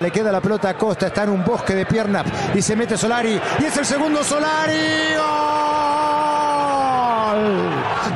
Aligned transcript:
Le 0.00 0.12
queda 0.12 0.30
la 0.30 0.40
pelota 0.40 0.68
a 0.68 0.74
Costa, 0.74 1.08
está 1.08 1.24
en 1.24 1.30
un 1.30 1.44
bosque 1.44 1.74
de 1.74 1.84
piernas 1.84 2.24
y 2.54 2.62
se 2.62 2.76
mete 2.76 2.96
Solari. 2.96 3.40
Y 3.58 3.64
es 3.64 3.76
el 3.76 3.84
segundo 3.84 4.22
Solari. 4.22 4.72
¡Gol! 5.16 5.28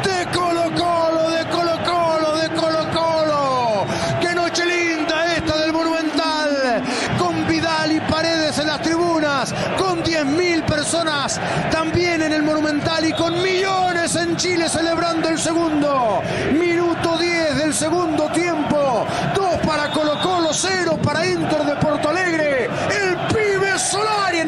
De 0.05 0.27
Colo 0.33 0.71
Colo, 0.77 1.31
de 1.31 1.45
Colo 1.49 1.77
Colo, 1.85 2.37
de 2.37 2.49
Colo 2.51 2.89
Colo. 2.93 3.87
¡Qué 4.21 4.33
noche 4.33 4.65
linda 4.65 5.35
esta 5.35 5.57
del 5.57 5.73
Monumental! 5.73 6.85
Con 7.19 7.49
Vidal 7.49 7.91
y 7.91 8.01
Paredes 8.01 8.59
en 8.59 8.69
las 8.69 8.81
tribunas, 8.81 9.53
con 9.77 10.05
10.000 10.05 10.65
personas 10.65 11.41
también 11.73 12.23
en 12.23 12.33
el 12.33 12.43
Monumental 12.43 13.05
y 13.05 13.13
con 13.13 13.43
millones 13.43 14.15
en 14.15 14.37
Chile 14.37 14.69
celebrando 14.69 15.29
el 15.29 15.39
segundo. 15.39 16.23
Minuto 16.53 17.19
10 17.19 17.57
del 17.57 17.75
segundo 17.75 18.31
tiempo. 18.31 19.07
Dos 19.35 19.57
para 19.67 19.91
Colo 19.91 20.21
Colo, 20.21 20.53
cero 20.53 20.99
para 21.03 21.27
Inter 21.27 21.65
de 21.65 21.77
Porto 21.77 22.11
Alegre. 22.11 22.67
El 22.67 23.17
pibe 23.29 23.79
Solari 23.79 24.41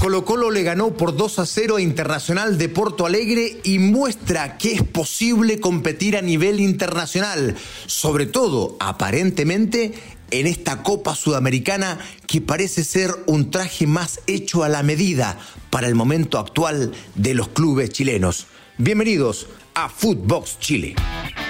Colo 0.00 0.24
Colo 0.24 0.50
le 0.50 0.62
ganó 0.62 0.96
por 0.96 1.16
2 1.16 1.38
a 1.38 1.46
0 1.46 1.76
a 1.76 1.80
Internacional 1.80 2.58
de 2.58 2.68
Porto 2.68 3.06
Alegre 3.06 3.60
y 3.62 3.78
muestra 3.78 4.58
que 4.58 4.72
es 4.72 4.82
posible 4.82 5.60
competir 5.60 6.16
a 6.16 6.22
nivel 6.22 6.60
internacional, 6.60 7.56
sobre 7.86 8.26
todo, 8.26 8.76
aparentemente, 8.80 9.94
en 10.30 10.46
esta 10.46 10.82
Copa 10.82 11.14
Sudamericana 11.14 11.98
que 12.26 12.40
parece 12.40 12.82
ser 12.82 13.10
un 13.26 13.50
traje 13.50 13.86
más 13.86 14.20
hecho 14.26 14.64
a 14.64 14.68
la 14.68 14.82
medida 14.82 15.38
para 15.70 15.86
el 15.86 15.94
momento 15.94 16.38
actual 16.38 16.92
de 17.14 17.34
los 17.34 17.48
clubes 17.48 17.90
chilenos. 17.90 18.46
Bienvenidos 18.78 19.46
a 19.74 19.88
Footbox 19.88 20.58
Chile. 20.58 20.96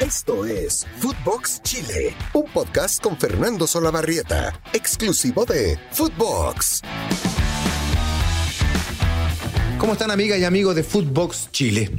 Esto 0.00 0.44
es 0.44 0.86
Footbox 0.98 1.62
Chile, 1.62 2.14
un 2.34 2.50
podcast 2.52 3.00
con 3.00 3.16
Fernando 3.16 3.66
Solabarrieta, 3.66 4.60
exclusivo 4.74 5.46
de 5.46 5.78
Footbox. 5.92 6.82
¿Cómo 9.82 9.94
están 9.94 10.12
amigas 10.12 10.38
y 10.38 10.44
amigos 10.44 10.76
de 10.76 10.84
Footbox 10.84 11.48
Chile? 11.50 11.90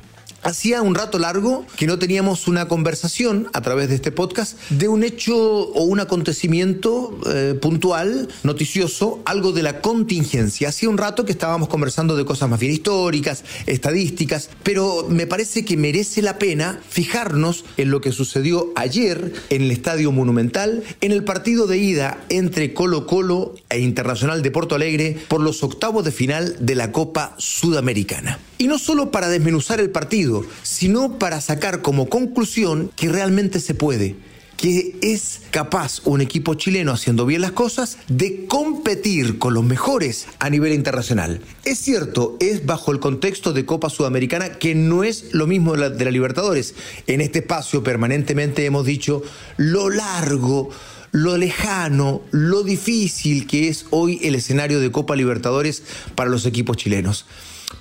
Hacía 0.43 0.81
un 0.81 0.93
rato 0.93 1.19
largo 1.19 1.65
que 1.77 1.87
no 1.87 1.97
teníamos 1.97 2.49
una 2.49 2.67
conversación 2.67 3.47
a 3.53 3.61
través 3.61 3.87
de 3.87 3.95
este 3.95 4.11
podcast 4.11 4.59
de 4.69 4.89
un 4.89 5.05
hecho 5.05 5.37
o 5.37 5.83
un 5.83 6.01
acontecimiento 6.01 7.17
eh, 7.27 7.57
puntual, 7.61 8.27
noticioso, 8.43 9.21
algo 9.23 9.53
de 9.53 9.63
la 9.63 9.79
contingencia. 9.79 10.67
Hacía 10.67 10.89
un 10.89 10.97
rato 10.97 11.23
que 11.23 11.31
estábamos 11.31 11.69
conversando 11.69 12.17
de 12.17 12.25
cosas 12.25 12.49
más 12.49 12.59
bien 12.59 12.73
históricas, 12.73 13.45
estadísticas, 13.67 14.49
pero 14.63 15.07
me 15.09 15.27
parece 15.27 15.63
que 15.63 15.77
merece 15.77 16.21
la 16.21 16.37
pena 16.37 16.77
fijarnos 16.89 17.63
en 17.77 17.89
lo 17.89 18.01
que 18.01 18.11
sucedió 18.11 18.73
ayer 18.75 19.31
en 19.49 19.61
el 19.61 19.71
Estadio 19.71 20.11
Monumental, 20.11 20.83
en 20.99 21.13
el 21.13 21.23
partido 21.23 21.67
de 21.67 21.77
ida 21.77 22.21
entre 22.27 22.73
Colo 22.73 23.07
Colo 23.07 23.55
e 23.69 23.79
Internacional 23.79 24.41
de 24.41 24.51
Porto 24.51 24.75
Alegre 24.75 25.17
por 25.29 25.39
los 25.39 25.63
octavos 25.63 26.03
de 26.03 26.11
final 26.11 26.57
de 26.59 26.75
la 26.75 26.91
Copa 26.91 27.33
Sudamericana. 27.37 28.39
Y 28.57 28.67
no 28.67 28.77
solo 28.79 29.11
para 29.11 29.29
desmenuzar 29.29 29.79
el 29.79 29.89
partido, 29.89 30.32
sino 30.63 31.19
para 31.19 31.41
sacar 31.41 31.81
como 31.81 32.09
conclusión 32.09 32.91
que 32.95 33.09
realmente 33.09 33.59
se 33.59 33.75
puede, 33.75 34.15
que 34.57 34.95
es 35.01 35.41
capaz 35.51 36.01
un 36.05 36.21
equipo 36.21 36.53
chileno 36.53 36.93
haciendo 36.93 37.25
bien 37.25 37.41
las 37.41 37.51
cosas 37.51 37.97
de 38.07 38.45
competir 38.45 39.37
con 39.37 39.53
los 39.53 39.63
mejores 39.63 40.25
a 40.39 40.49
nivel 40.49 40.71
internacional. 40.71 41.41
Es 41.65 41.79
cierto, 41.79 42.37
es 42.39 42.65
bajo 42.65 42.91
el 42.91 42.99
contexto 42.99 43.51
de 43.51 43.65
Copa 43.65 43.89
Sudamericana 43.89 44.53
que 44.53 44.73
no 44.73 45.03
es 45.03 45.33
lo 45.33 45.47
mismo 45.47 45.73
de 45.73 45.79
la, 45.79 45.89
de 45.89 46.05
la 46.05 46.11
Libertadores. 46.11 46.75
En 47.07 47.19
este 47.19 47.39
espacio 47.39 47.83
permanentemente 47.83 48.65
hemos 48.65 48.85
dicho 48.85 49.21
lo 49.57 49.89
largo, 49.89 50.69
lo 51.11 51.37
lejano, 51.37 52.21
lo 52.31 52.63
difícil 52.63 53.45
que 53.47 53.67
es 53.67 53.85
hoy 53.89 54.19
el 54.23 54.35
escenario 54.35 54.79
de 54.79 54.91
Copa 54.91 55.15
Libertadores 55.15 55.83
para 56.15 56.29
los 56.29 56.45
equipos 56.45 56.77
chilenos 56.77 57.25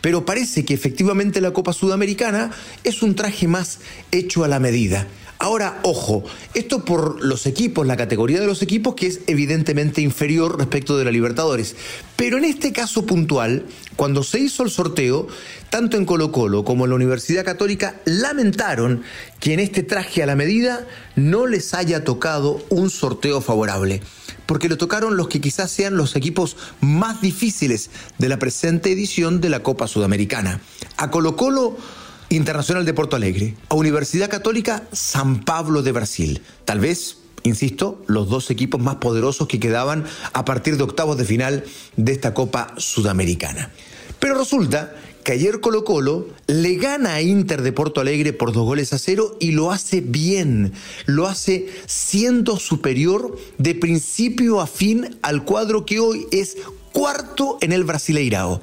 pero 0.01 0.25
parece 0.25 0.65
que 0.65 0.75
efectivamente 0.75 1.41
la 1.41 1.53
Copa 1.53 1.73
Sudamericana 1.73 2.51
es 2.85 3.03
un 3.03 3.15
traje 3.15 3.47
más 3.47 3.81
hecho 4.11 4.45
a 4.45 4.49
la 4.49 4.59
medida. 4.59 5.07
Ahora, 5.43 5.81
ojo, 5.83 6.23
esto 6.55 6.85
por 6.85 7.25
los 7.25 7.47
equipos, 7.47 7.85
la 7.85 7.97
categoría 7.97 8.39
de 8.39 8.47
los 8.47 8.63
equipos 8.63 8.95
que 8.95 9.09
es 9.09 9.23
evidentemente 9.27 10.01
inferior 10.01 10.57
respecto 10.57 10.97
de 10.97 11.05
la 11.05 11.11
Libertadores. 11.11 11.75
Pero 12.15 12.39
en 12.39 12.45
este 12.45 12.73
caso 12.73 13.07
puntual, 13.07 13.67
cuando 13.97 14.23
se 14.23 14.39
hizo 14.39 14.63
el 14.63 14.71
sorteo, 14.71 15.27
tanto 15.69 15.97
en 15.97 16.05
Colo 16.05 16.31
Colo 16.31 16.65
como 16.65 16.85
en 16.85 16.91
la 16.91 16.95
Universidad 16.95 17.45
Católica 17.45 18.01
lamentaron 18.05 19.03
que 19.41 19.53
en 19.53 19.59
este 19.59 19.83
traje 19.83 20.23
a 20.23 20.27
la 20.27 20.37
medida 20.37 20.87
no 21.17 21.49
les 21.49 21.75
haya 21.75 22.05
tocado 22.05 22.65
un 22.69 22.89
sorteo 22.89 23.41
favorable 23.41 24.01
porque 24.53 24.69
le 24.69 24.77
tocaron 24.77 25.17
los 25.17 25.29
que 25.29 25.41
quizás 25.41 25.71
sean 25.71 25.97
los 25.97 26.15
equipos 26.15 26.59
más 26.83 27.23
difíciles 27.23 27.89
de 28.19 28.29
la 28.29 28.39
presente 28.39 28.93
edición 28.93 29.41
de 29.41 29.49
la 29.49 29.63
Copa 29.63 29.87
Sudamericana. 29.87 30.61
A 30.99 31.11
Colo 31.11 31.37
Colo, 31.37 31.79
Internacional 32.29 32.85
de 32.85 32.93
Porto 32.93 33.17
Alegre. 33.17 33.57
A 33.71 33.77
Universidad 33.77 34.29
Católica, 34.29 34.83
San 34.93 35.43
Pablo 35.43 35.83
de 35.83 35.93
Brasil. 35.93 36.43
Tal 36.67 36.81
vez 36.81 37.17
insisto, 37.45 38.05
los 38.09 38.29
dos 38.29 38.51
equipos 38.51 38.79
más 38.79 38.97
poderosos 38.97 39.49
que 39.49 39.59
quedaban 39.59 40.05
a 40.35 40.45
partir 40.45 40.77
de 40.77 40.83
octavos 40.83 41.17
de 41.17 41.25
final 41.25 41.65
de 41.97 42.13
esta 42.13 42.35
Copa 42.35 42.75
Sudamericana. 42.77 43.71
Pero 44.19 44.37
resulta 44.37 44.95
que 45.25 45.33
ayer 45.33 45.61
Colo 45.61 45.85
Colo 45.85 46.29
le 46.47 46.77
gana 46.77 47.15
a 47.15 47.23
Inter 47.23 47.63
de 47.63 47.73
Porto 47.73 48.01
Alegre 48.01 48.33
por 48.33 48.53
dos 48.53 48.65
goles 48.65 48.93
a 48.93 48.99
cero 48.99 49.37
y 49.41 49.53
lo 49.53 49.71
hace 49.71 50.01
bien, 50.01 50.73
lo 51.07 51.27
hace 51.27 51.69
siendo 51.87 52.59
superior 52.59 53.39
de 53.59 53.75
principio 53.75 54.61
a 54.61 54.67
fin 54.67 55.17
al 55.23 55.45
cuadro 55.45 55.87
que 55.87 56.01
hoy 56.01 56.27
es 56.33 56.57
cuarto 56.93 57.59
en 57.61 57.73
el 57.73 57.85
Brasileirao. 57.85 58.63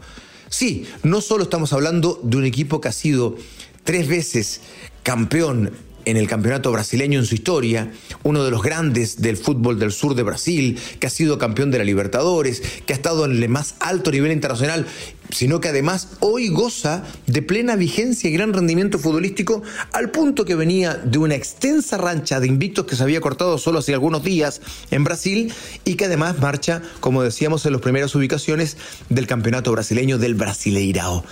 Sí, 0.50 0.86
no 1.03 1.22
solo 1.22 1.44
estamos 1.44 1.74
hablando 1.74 2.19
de 2.24 2.38
un 2.38 2.46
equipo 2.46 2.81
que 2.81 2.90
ha 2.90 2.94
sido 2.94 3.36
tres 3.84 4.08
veces 4.08 4.62
campeón 5.03 5.72
en 6.06 6.18
el 6.18 6.28
campeonato 6.28 6.72
brasileño 6.72 7.20
en 7.20 7.26
su 7.26 7.36
historia, 7.36 7.92
uno 8.24 8.44
de 8.44 8.52
los 8.52 8.62
grandes 8.62 9.22
del 9.22 9.38
fútbol 9.38 9.80
del 9.80 9.92
sur 9.92 10.16
de 10.16 10.24
Brasil, 10.24 10.80
que 11.00 11.08
ha 11.08 11.10
sido 11.10 11.38
campeón 11.38 11.72
de 11.72 11.78
la 11.78 11.84
Libertadores, 11.84 12.62
que 12.86 12.94
ha 12.94 12.96
estado 12.96 13.26
en 13.26 13.32
el 13.32 13.50
más 13.50 13.76
alto 13.80 14.12
nivel 14.12 14.32
internacional, 14.32 14.86
sino 15.32 15.60
que 15.60 15.70
además 15.70 16.10
hoy 16.20 16.50
goza 16.50 17.04
de 17.28 17.42
plena 17.42 17.76
vigencia 17.76 18.30
y 18.30 18.34
gran 18.34 18.54
rendimiento 18.54 19.00
futbolístico 19.00 19.62
al 19.92 20.10
punto 20.12 20.46
que 20.46 20.56
venía 20.56 20.96
de 20.96 21.18
una 21.18 21.36
extensa 21.36 21.98
rancha 21.98 22.40
de 22.40 22.48
invictos 22.48 22.86
que 22.86 22.96
se 22.96 23.04
había 23.04 23.22
cortado 23.22 23.58
solo 23.58 23.80
hace 23.80 23.94
algunos 23.94 24.24
días 24.24 24.62
en 24.92 25.04
Brasil 25.04 25.54
y 25.86 25.96
que 25.96 26.06
además 26.06 26.40
marcha, 26.40 26.81
como 27.00 27.24
decíamos, 27.24 27.66
en 27.66 27.74
las 27.74 27.81
primeras 27.81 28.16
ubicaciones 28.16 28.78
del 29.10 29.28
campeonato 29.28 29.72
brasileño 29.72 30.18
del 30.18 30.36
Brasileirao. 30.36 31.24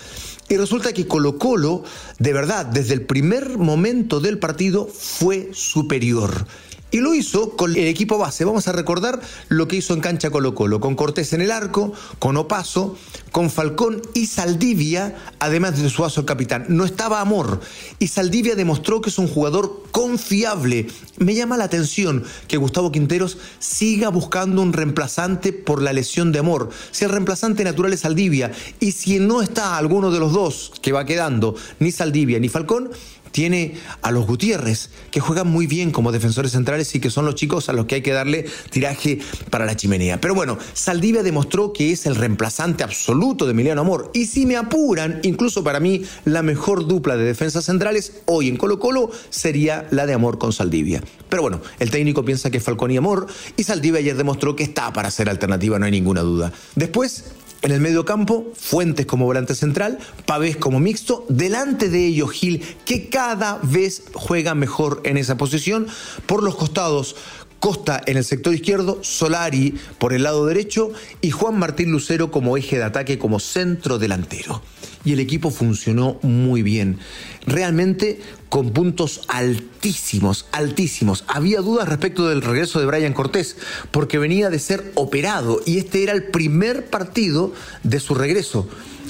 Y 0.50 0.56
resulta 0.56 0.94
que 0.94 1.08
Colo 1.08 1.38
Colo, 1.38 1.84
de 2.20 2.34
verdad, 2.34 2.66
desde 2.66 2.94
el 2.94 3.02
primer 3.02 3.58
momento 3.58 4.20
del 4.20 4.40
partido, 4.40 4.88
fue 4.88 5.50
superior. 5.54 6.48
Y 6.90 7.00
lo 7.00 7.14
hizo 7.14 7.58
con 7.58 7.72
el 7.72 7.88
equipo 7.88 8.18
base. 8.18 8.46
Vamos 8.46 8.68
a 8.68 8.72
recordar 8.72 9.20
lo 9.50 9.68
que 9.68 9.76
hizo 9.76 9.94
en 9.94 10.00
cancha 10.00 10.30
Colo 10.30 10.56
Colo, 10.56 10.80
con 10.80 10.96
Cortés 10.96 11.34
en 11.34 11.42
el 11.42 11.52
arco, 11.52 11.92
con 12.20 12.38
Opaso, 12.38 12.98
con 13.32 13.50
Falcón 13.50 14.02
y 14.14 14.28
Saldivia, 14.28 15.16
además 15.40 15.82
de 15.82 15.90
Suazo 15.90 16.22
el 16.22 16.26
capitán. 16.26 16.66
No 16.70 16.86
estaba 16.86 17.20
Amor. 17.20 17.60
Y 18.00 18.08
Saldivia 18.08 18.56
demostró 18.56 19.02
que 19.02 19.10
es 19.10 19.18
un 19.18 19.28
jugador 19.28 19.84
confiable. 19.92 20.88
Me 21.18 21.36
llama 21.36 21.58
la 21.58 21.66
atención 21.66 22.24
que 22.48 22.58
Gustavo 22.58 22.92
Quinteros 22.92 23.38
siga 23.60 24.10
buscando 24.10 24.62
un 24.62 24.74
reemplazante 24.74 25.52
por 25.52 25.82
la 25.82 25.94
lesión 25.94 26.32
de 26.32 26.40
Amor. 26.40 26.70
Si 26.92 27.04
el 27.04 27.12
reemplazante 27.12 27.64
natural 27.64 27.94
es 27.94 28.02
Saldivia 28.02 28.52
y 28.80 28.94
si 28.94 29.20
no 29.20 29.42
está 29.42 29.78
alguno 29.78 30.10
de 30.10 30.20
los 30.20 30.32
dos 30.32 30.72
que 30.82 30.92
va 30.92 31.06
quedando, 31.06 31.56
ni 31.80 31.92
Saldivia 31.92 32.40
ni 32.40 32.50
Falcón, 32.50 32.92
tiene 33.32 33.76
a 34.02 34.12
los 34.12 34.26
Gutiérrez, 34.26 34.90
que 35.12 35.20
juegan 35.20 35.48
muy 35.48 35.68
bien 35.68 35.92
como 35.92 36.12
defensores 36.12 36.52
centrales 36.52 36.94
y 36.96 37.00
que 37.00 37.10
son 37.10 37.26
los 37.26 37.36
chicos 37.36 37.70
a 37.70 37.74
los 37.74 37.86
que 37.86 37.96
hay 37.96 38.02
que 38.02 38.14
darle 38.14 38.46
tiraje 38.70 39.20
para 39.50 39.66
la 39.66 39.76
chimenea. 39.76 40.20
Pero 40.22 40.36
bueno, 40.36 40.58
Saldivia 40.74 41.24
demostró 41.24 41.74
que 41.74 41.92
es 41.92 42.06
el 42.06 42.16
reemplazante 42.16 42.84
absoluto 42.84 43.46
de 43.46 43.52
Emiliano 43.52 43.82
Amor. 43.82 44.12
Y 44.14 44.26
si 44.26 44.46
me 44.46 44.56
apuran, 44.56 45.20
incluso 45.24 45.64
para 45.64 45.80
mí, 45.80 46.04
la 46.26 46.42
mejor 46.42 46.88
dupla 46.88 47.18
de 47.18 47.26
defensas 47.26 47.66
centrales 47.66 48.14
hoy 48.26 48.50
en 48.50 48.58
Colo 48.58 48.80
Colo 48.80 49.12
sería 49.30 49.88
la 49.92 50.06
de 50.06 50.14
Amor 50.14 50.38
con 50.38 50.54
Saldivia. 50.54 51.04
Pero 51.30 51.42
bueno, 51.42 51.62
el 51.80 51.92
técnico 51.92 52.24
piensa 52.24 52.50
que 52.50 52.58
es 52.58 52.64
Falcón 52.64 52.92
y 52.92 52.98
Amor, 52.98 53.28
y 53.56 53.64
Saldivia 53.64 54.00
ayer 54.00 54.16
demostró 54.16 54.56
que 54.56 54.64
está 54.64 54.94
para 54.94 55.12
ser 55.12 55.30
alternativa, 55.30 55.78
no 55.80 55.86
hay 55.86 55.92
ninguna 55.92 56.22
duda. 56.22 56.52
Después, 56.76 57.26
en 57.62 57.72
el 57.72 57.82
medio 57.82 58.06
campo, 58.06 58.52
Fuentes 58.56 59.06
como 59.06 59.26
volante 59.26 59.56
central, 59.56 60.00
Pavés 60.26 60.58
como 60.58 60.80
mixto, 60.80 61.26
delante 61.30 61.90
de 61.90 62.06
ellos 62.06 62.32
Gil, 62.32 62.64
que 62.86 63.10
cada 63.10 63.60
vez 63.64 64.04
juega 64.14 64.56
mejor 64.56 65.02
en 65.04 65.18
esa 65.18 65.38
posición. 65.38 65.88
Por 66.26 66.44
los 66.44 66.56
costados, 66.56 67.16
Costa 67.60 68.02
en 68.06 68.18
el 68.18 68.24
sector 68.24 68.54
izquierdo, 68.54 69.00
Solari 69.02 69.76
por 69.98 70.14
el 70.14 70.24
lado 70.24 70.46
derecho 70.46 70.92
y 71.22 71.32
Juan 71.32 71.58
Martín 71.58 71.92
Lucero 71.92 72.30
como 72.30 72.56
eje 72.56 72.78
de 72.78 72.84
ataque 72.84 73.18
como 73.18 73.40
centro 73.40 73.98
delantero. 73.98 74.62
Y 75.08 75.14
el 75.14 75.22
equipo 75.22 75.52
funcionó 75.52 76.20
muy 76.22 76.64
bien. 76.64 76.98
Realmente 77.46 78.20
con 78.50 78.72
puntos 78.72 79.22
altísimos, 79.30 80.48
altísimos. 80.52 81.24
Había 81.30 81.62
dudas 81.62 81.88
respecto 81.88 82.28
del 82.28 82.42
regreso 82.42 82.82
de 82.82 82.88
Brian 82.88 83.14
Cortés, 83.14 83.56
porque 83.92 84.20
venía 84.20 84.50
de 84.50 84.60
ser 84.60 84.92
operado 84.96 85.62
y 85.66 85.78
este 85.78 86.04
era 86.04 86.12
el 86.12 86.24
primer 86.26 86.90
partido 86.90 87.54
de 87.84 88.02
su 88.02 88.16
regreso. 88.16 88.68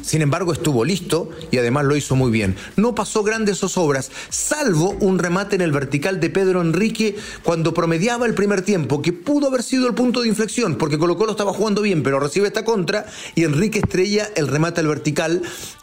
Sin 0.08 0.22
embargo, 0.22 0.54
estuvo 0.54 0.86
listo 0.86 1.32
y 1.52 1.58
además 1.58 1.84
lo 1.84 1.98
hizo 1.98 2.16
muy 2.16 2.32
bien. 2.32 2.56
No 2.78 2.96
pasó 2.96 3.24
grandes 3.24 3.58
zozobras, 3.58 4.10
salvo 4.30 4.92
un 5.02 5.20
remate 5.20 5.56
en 5.56 5.62
el 5.62 5.74
vertical 5.74 6.22
de 6.22 6.30
Pedro 6.30 6.62
Enrique 6.62 7.18
cuando 7.44 7.74
promediaba 7.74 8.26
el 8.26 8.34
primer 8.34 8.62
tiempo, 8.62 9.02
que 9.02 9.12
pudo 9.12 9.48
haber 9.48 9.64
sido 9.64 9.86
el 9.86 9.96
punto 9.96 10.22
de 10.22 10.30
inflexión, 10.30 10.78
porque 10.78 10.98
Colo 10.98 11.18
Colo 11.18 11.32
estaba 11.32 11.52
jugando 11.52 11.82
bien, 11.82 12.04
pero 12.04 12.22
recibe 12.22 12.48
esta 12.48 12.64
contra 12.64 13.06
y 13.36 13.44
Enrique 13.44 13.80
estrella 13.80 14.30
el 14.38 14.48
remate 14.48 14.80
al 14.80 14.88
vertical 14.88 15.42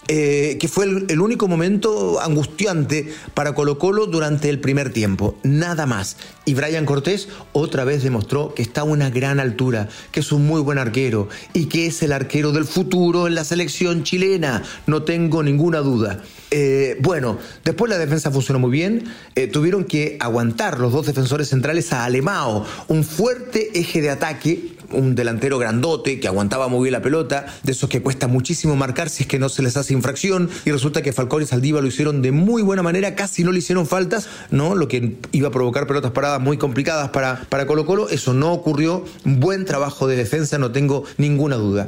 eh, 0.08 0.58
que 0.60 0.68
fue 0.68 0.84
el, 0.84 1.20
único 1.20 1.48
momento 1.48 2.20
angustiante 2.20 3.12
para 3.32 3.54
Colo 3.54 3.78
Colo 3.78 4.06
durante 4.06 4.50
el 4.50 4.60
primer 4.60 4.92
tiempo, 4.92 5.38
nada 5.42 5.86
más. 5.86 6.18
Y 6.44 6.52
Brian 6.52 6.84
Cortés 6.84 7.28
otra 7.52 7.84
vez 7.84 8.02
demostró 8.02 8.52
que 8.54 8.60
está 8.60 8.82
a 8.82 8.84
una 8.84 9.08
gran 9.08 9.40
altura, 9.40 9.88
que 10.12 10.20
es 10.20 10.30
un 10.30 10.46
muy 10.46 10.60
buen 10.60 10.78
arquero 10.78 11.28
y 11.54 11.66
que 11.66 11.86
es 11.86 12.02
el 12.02 12.12
arquero 12.12 12.52
del 12.52 12.66
futuro 12.66 13.26
en 13.26 13.34
la 13.34 13.44
selección 13.44 14.04
chilena, 14.04 14.62
no 14.86 15.04
tengo 15.04 15.42
ninguna 15.42 15.78
duda. 15.78 16.22
Eh, 16.50 16.98
bueno, 17.00 17.38
después 17.64 17.90
la 17.90 17.98
defensa 17.98 18.30
funcionó 18.30 18.58
muy 18.58 18.70
bien, 18.70 19.04
eh, 19.34 19.46
tuvieron 19.46 19.84
que 19.84 20.18
aguantar 20.20 20.78
los 20.78 20.92
dos 20.92 21.06
defensores 21.06 21.48
centrales 21.48 21.92
a 21.92 22.04
Alemao, 22.04 22.64
un 22.88 23.04
fuerte 23.04 23.70
eje 23.78 24.02
de 24.02 24.10
ataque 24.10 24.76
un 24.94 25.14
delantero 25.14 25.58
grandote 25.58 26.20
que 26.20 26.28
aguantaba 26.28 26.68
muy 26.68 26.82
bien 26.84 26.92
la 26.92 27.02
pelota, 27.02 27.46
de 27.62 27.72
esos 27.72 27.88
que 27.88 28.02
cuesta 28.02 28.26
muchísimo 28.26 28.76
marcar 28.76 29.08
si 29.08 29.24
es 29.24 29.28
que 29.28 29.38
no 29.38 29.48
se 29.48 29.62
les 29.62 29.76
hace 29.76 29.92
infracción, 29.92 30.48
y 30.64 30.70
resulta 30.70 31.02
que 31.02 31.12
Falcón 31.12 31.42
y 31.42 31.46
Saldiva 31.46 31.80
lo 31.80 31.86
hicieron 31.86 32.22
de 32.22 32.32
muy 32.32 32.62
buena 32.62 32.82
manera, 32.82 33.14
casi 33.14 33.44
no 33.44 33.52
le 33.52 33.58
hicieron 33.58 33.86
faltas, 33.86 34.28
¿no? 34.50 34.74
Lo 34.74 34.88
que 34.88 35.16
iba 35.32 35.48
a 35.48 35.52
provocar 35.52 35.86
pelotas 35.86 36.12
paradas 36.12 36.40
muy 36.40 36.56
complicadas 36.56 37.10
para, 37.10 37.42
para 37.48 37.66
Colo 37.66 37.86
Colo, 37.86 38.08
eso 38.08 38.32
no 38.34 38.52
ocurrió, 38.52 39.04
buen 39.24 39.64
trabajo 39.64 40.06
de 40.06 40.16
defensa, 40.16 40.58
no 40.58 40.72
tengo 40.72 41.04
ninguna 41.18 41.56
duda. 41.56 41.86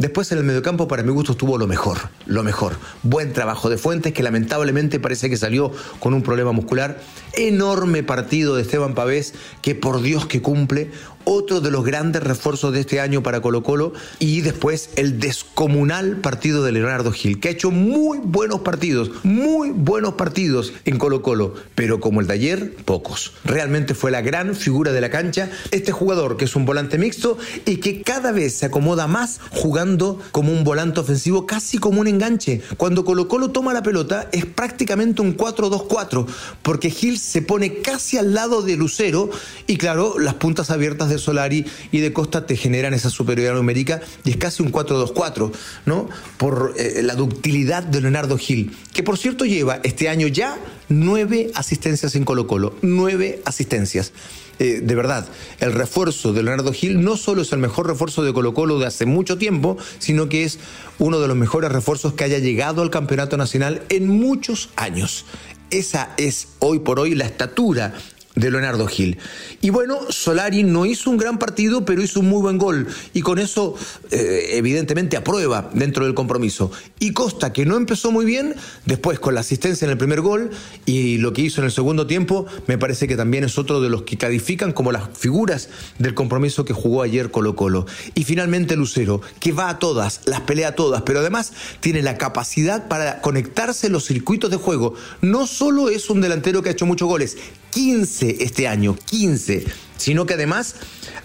Después 0.00 0.32
en 0.32 0.38
el 0.38 0.44
mediocampo 0.44 0.88
para 0.88 1.02
mi 1.02 1.12
gusto 1.12 1.32
estuvo 1.32 1.58
lo 1.58 1.66
mejor, 1.66 1.98
lo 2.24 2.42
mejor. 2.42 2.72
Buen 3.02 3.34
trabajo 3.34 3.68
de 3.68 3.76
Fuentes 3.76 4.14
que 4.14 4.22
lamentablemente 4.22 4.98
parece 4.98 5.28
que 5.28 5.36
salió 5.36 5.72
con 5.98 6.14
un 6.14 6.22
problema 6.22 6.52
muscular. 6.52 6.98
Enorme 7.34 8.02
partido 8.02 8.56
de 8.56 8.62
Esteban 8.62 8.94
Pavés 8.94 9.34
que 9.60 9.74
por 9.74 10.00
Dios 10.00 10.24
que 10.24 10.40
cumple 10.40 10.90
otro 11.32 11.60
de 11.60 11.70
los 11.70 11.84
grandes 11.84 12.24
refuerzos 12.24 12.72
de 12.72 12.80
este 12.80 12.98
año 12.98 13.22
para 13.22 13.40
Colo 13.40 13.62
Colo 13.62 13.92
y 14.18 14.40
después 14.40 14.90
el 14.96 15.20
descomunal 15.20 16.16
partido 16.16 16.64
de 16.64 16.72
Leonardo 16.72 17.12
Gil, 17.12 17.38
que 17.38 17.46
ha 17.46 17.52
hecho 17.52 17.70
muy 17.70 18.18
buenos 18.18 18.62
partidos, 18.62 19.12
muy 19.22 19.70
buenos 19.70 20.14
partidos 20.14 20.72
en 20.84 20.98
Colo 20.98 21.22
Colo, 21.22 21.54
pero 21.76 22.00
como 22.00 22.20
el 22.20 22.26
de 22.26 22.34
ayer, 22.34 22.74
pocos. 22.84 23.32
Realmente 23.44 23.94
fue 23.94 24.10
la 24.10 24.22
gran 24.22 24.56
figura 24.56 24.90
de 24.90 25.00
la 25.00 25.08
cancha, 25.08 25.48
este 25.70 25.92
jugador 25.92 26.36
que 26.36 26.46
es 26.46 26.56
un 26.56 26.64
volante 26.64 26.98
mixto 26.98 27.38
y 27.64 27.76
que 27.76 28.02
cada 28.02 28.32
vez 28.32 28.54
se 28.54 28.66
acomoda 28.66 29.06
más 29.06 29.38
jugando 29.52 30.18
como 30.32 30.50
un 30.52 30.64
volante 30.64 30.98
ofensivo, 30.98 31.46
casi 31.46 31.78
como 31.78 32.00
un 32.00 32.08
enganche. 32.08 32.60
Cuando 32.76 33.04
Colo 33.04 33.28
Colo 33.28 33.52
toma 33.52 33.72
la 33.72 33.84
pelota 33.84 34.28
es 34.32 34.46
prácticamente 34.46 35.22
un 35.22 35.36
4-2-4, 35.36 36.26
porque 36.62 36.90
Gil 36.90 37.20
se 37.20 37.40
pone 37.40 37.82
casi 37.82 38.18
al 38.18 38.34
lado 38.34 38.62
de 38.62 38.76
Lucero 38.76 39.30
y 39.68 39.76
claro, 39.76 40.18
las 40.18 40.34
puntas 40.34 40.70
abiertas 40.70 41.08
de 41.08 41.19
Solari 41.20 41.64
y 41.92 42.00
de 42.00 42.12
Costa 42.12 42.46
te 42.46 42.56
generan 42.56 42.94
esa 42.94 43.10
superioridad 43.10 43.54
numérica 43.54 44.00
y 44.24 44.30
es 44.30 44.36
casi 44.36 44.62
un 44.62 44.72
4-2-4, 44.72 45.52
¿no? 45.86 46.08
Por 46.36 46.74
eh, 46.76 47.02
la 47.02 47.14
ductilidad 47.14 47.82
de 47.82 48.00
Leonardo 48.00 48.36
Gil, 48.36 48.76
que 48.92 49.02
por 49.02 49.18
cierto 49.18 49.44
lleva 49.44 49.80
este 49.84 50.08
año 50.08 50.26
ya 50.26 50.58
nueve 50.88 51.50
asistencias 51.54 52.14
en 52.16 52.24
Colo 52.24 52.46
Colo, 52.46 52.74
nueve 52.82 53.40
asistencias. 53.44 54.12
Eh, 54.58 54.80
de 54.82 54.94
verdad, 54.94 55.26
el 55.60 55.72
refuerzo 55.72 56.34
de 56.34 56.42
Leonardo 56.42 56.72
Gil 56.74 57.02
no 57.02 57.16
solo 57.16 57.40
es 57.42 57.52
el 57.52 57.60
mejor 57.60 57.86
refuerzo 57.86 58.22
de 58.22 58.34
Colo 58.34 58.52
Colo 58.52 58.78
de 58.78 58.86
hace 58.86 59.06
mucho 59.06 59.38
tiempo, 59.38 59.78
sino 59.98 60.28
que 60.28 60.44
es 60.44 60.58
uno 60.98 61.18
de 61.18 61.28
los 61.28 61.36
mejores 61.36 61.72
refuerzos 61.72 62.12
que 62.12 62.24
haya 62.24 62.38
llegado 62.38 62.82
al 62.82 62.90
Campeonato 62.90 63.38
Nacional 63.38 63.82
en 63.88 64.08
muchos 64.08 64.68
años. 64.76 65.24
Esa 65.70 66.10
es 66.18 66.48
hoy 66.58 66.80
por 66.80 67.00
hoy 67.00 67.14
la 67.14 67.24
estatura 67.24 67.94
de 68.34 68.50
Leonardo 68.50 68.86
Gil. 68.86 69.18
Y 69.60 69.70
bueno, 69.70 69.98
Solari 70.10 70.62
no 70.62 70.86
hizo 70.86 71.10
un 71.10 71.16
gran 71.16 71.38
partido, 71.38 71.84
pero 71.84 72.02
hizo 72.02 72.20
un 72.20 72.28
muy 72.28 72.40
buen 72.40 72.58
gol. 72.58 72.86
Y 73.12 73.22
con 73.22 73.38
eso, 73.38 73.74
eh, 74.10 74.50
evidentemente, 74.52 75.16
aprueba 75.16 75.70
dentro 75.74 76.04
del 76.04 76.14
compromiso. 76.14 76.70
Y 76.98 77.12
Costa, 77.12 77.52
que 77.52 77.66
no 77.66 77.76
empezó 77.76 78.12
muy 78.12 78.24
bien, 78.24 78.54
después 78.86 79.18
con 79.18 79.34
la 79.34 79.40
asistencia 79.40 79.84
en 79.84 79.90
el 79.90 79.98
primer 79.98 80.20
gol 80.20 80.50
y 80.86 81.18
lo 81.18 81.32
que 81.32 81.42
hizo 81.42 81.60
en 81.60 81.66
el 81.66 81.72
segundo 81.72 82.06
tiempo, 82.06 82.46
me 82.66 82.78
parece 82.78 83.08
que 83.08 83.16
también 83.16 83.44
es 83.44 83.58
otro 83.58 83.80
de 83.80 83.88
los 83.88 84.02
que 84.02 84.16
califican 84.16 84.72
como 84.72 84.92
las 84.92 85.08
figuras 85.16 85.68
del 85.98 86.14
compromiso 86.14 86.64
que 86.64 86.72
jugó 86.72 87.02
ayer 87.02 87.30
Colo 87.30 87.56
Colo. 87.56 87.86
Y 88.14 88.24
finalmente 88.24 88.76
Lucero, 88.76 89.20
que 89.40 89.52
va 89.52 89.68
a 89.68 89.78
todas, 89.78 90.20
las 90.26 90.40
pelea 90.42 90.68
a 90.68 90.74
todas, 90.74 91.02
pero 91.02 91.20
además 91.20 91.52
tiene 91.80 92.02
la 92.02 92.16
capacidad 92.16 92.88
para 92.88 93.20
conectarse 93.20 93.88
los 93.88 94.04
circuitos 94.04 94.50
de 94.50 94.56
juego. 94.56 94.94
No 95.20 95.46
solo 95.46 95.88
es 95.88 96.10
un 96.10 96.20
delantero 96.20 96.62
que 96.62 96.68
ha 96.68 96.72
hecho 96.72 96.86
muchos 96.86 97.08
goles, 97.08 97.36
15 97.70 98.38
este 98.40 98.68
año, 98.68 98.96
15, 99.06 99.64
sino 99.96 100.26
que 100.26 100.34
además 100.34 100.76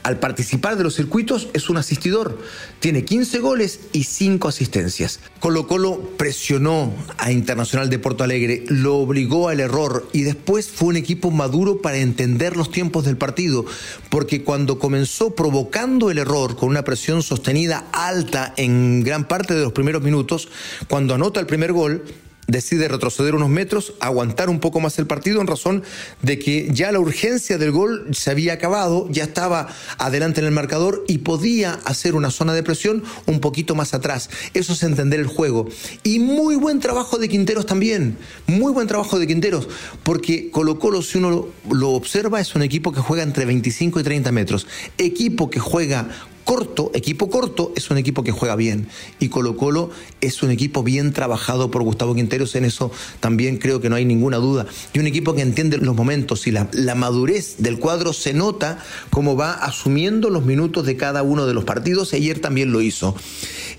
al 0.03 0.19
participar 0.19 0.77
de 0.77 0.83
los 0.83 0.95
circuitos 0.95 1.47
es 1.53 1.67
un 1.67 1.77
asistidor. 1.77 2.37
Tiene 2.79 3.05
15 3.05 3.39
goles 3.39 3.79
y 3.91 4.03
5 4.03 4.47
asistencias. 4.47 5.19
Colo 5.39 5.65
Colo 5.65 6.11
presionó 6.17 6.93
a 7.17 7.31
Internacional 7.31 7.89
de 7.89 7.97
Porto 7.97 8.23
Alegre, 8.23 8.65
lo 8.67 8.97
obligó 8.97 9.49
al 9.49 9.61
error 9.61 10.07
y 10.13 10.21
después 10.21 10.69
fue 10.69 10.89
un 10.89 10.97
equipo 10.97 11.31
maduro 11.31 11.81
para 11.81 11.97
entender 11.97 12.55
los 12.55 12.69
tiempos 12.69 13.05
del 13.05 13.17
partido, 13.17 13.65
porque 14.09 14.43
cuando 14.43 14.77
comenzó 14.77 15.33
provocando 15.33 16.11
el 16.11 16.19
error 16.19 16.55
con 16.55 16.69
una 16.69 16.83
presión 16.83 17.23
sostenida 17.23 17.85
alta 17.91 18.53
en 18.57 19.03
gran 19.03 19.27
parte 19.27 19.55
de 19.55 19.63
los 19.63 19.73
primeros 19.73 20.03
minutos, 20.03 20.49
cuando 20.87 21.15
anota 21.15 21.39
el 21.39 21.47
primer 21.47 21.73
gol, 21.73 22.03
decide 22.47 22.87
retroceder 22.87 23.35
unos 23.35 23.49
metros, 23.49 23.93
aguantar 23.99 24.49
un 24.49 24.59
poco 24.59 24.79
más 24.79 24.97
el 24.99 25.07
partido 25.07 25.41
en 25.41 25.47
razón 25.47 25.83
de 26.21 26.39
que 26.39 26.69
ya 26.71 26.91
la 26.91 26.99
urgencia 26.99 27.57
del 27.57 27.71
gol 27.71 28.07
se 28.13 28.31
había 28.31 28.53
acabado, 28.53 29.07
ya 29.09 29.23
estaba 29.23 29.67
adelante 29.97 30.41
en 30.41 30.47
el 30.47 30.51
marcador 30.51 31.03
y 31.07 31.19
podía 31.19 31.79
hacer 31.85 32.15
una 32.15 32.31
zona 32.31 32.53
de 32.53 32.63
presión 32.63 33.03
un 33.25 33.39
poquito 33.39 33.75
más 33.75 33.93
atrás. 33.93 34.29
Eso 34.53 34.73
es 34.73 34.83
entender 34.83 35.19
el 35.19 35.27
juego. 35.27 35.67
Y 36.03 36.19
muy 36.19 36.55
buen 36.55 36.79
trabajo 36.79 37.17
de 37.17 37.29
Quinteros 37.29 37.65
también, 37.65 38.17
muy 38.47 38.71
buen 38.71 38.87
trabajo 38.87 39.19
de 39.19 39.27
Quinteros, 39.27 39.67
porque 40.03 40.49
Colo 40.51 40.79
Colo, 40.79 41.01
si 41.01 41.17
uno 41.17 41.47
lo 41.69 41.89
observa, 41.91 42.39
es 42.39 42.55
un 42.55 42.61
equipo 42.61 42.91
que 42.91 43.01
juega 43.01 43.23
entre 43.23 43.45
25 43.45 43.99
y 43.99 44.03
30 44.03 44.31
metros. 44.31 44.67
Equipo 44.97 45.49
que 45.49 45.59
juega 45.59 46.09
corto, 46.45 46.91
equipo 46.93 47.29
corto, 47.29 47.73
es 47.75 47.89
un 47.89 47.97
equipo 47.97 48.23
que 48.23 48.31
juega 48.31 48.55
bien. 48.55 48.87
Y 49.19 49.27
Colo 49.29 49.57
Colo 49.57 49.89
es 50.21 50.43
un 50.43 50.51
equipo 50.51 50.83
bien 50.83 51.11
trabajado 51.11 51.71
por 51.71 51.83
Gustavo 51.83 52.15
Quinteros, 52.15 52.55
en 52.55 52.63
eso 52.63 52.91
también 53.19 53.57
creo 53.57 53.81
que 53.81 53.89
no 53.89 53.95
hay 53.95 54.05
ninguna 54.05 54.37
duda. 54.37 54.67
Y 54.93 54.99
un 54.99 55.07
equipo 55.07 55.33
que 55.33 55.41
entiende 55.41 55.77
los 55.79 55.95
momentos 55.95 56.47
y 56.47 56.51
la, 56.51 56.69
madurez 56.95 57.55
del 57.57 57.79
cuadro 57.79 58.13
se 58.13 58.33
nota 58.33 58.77
como 59.09 59.35
va 59.35 59.53
asumiendo 59.53 60.29
los 60.29 60.45
minutos 60.45 60.85
de 60.85 60.95
cada 60.95 61.23
uno 61.23 61.47
de 61.47 61.53
los 61.53 61.65
partidos. 61.65 62.13
Ayer 62.13 62.39
también 62.39 62.71
lo 62.71 62.81
hizo. 62.81 63.15